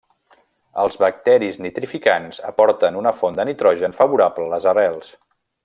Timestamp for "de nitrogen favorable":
3.41-4.49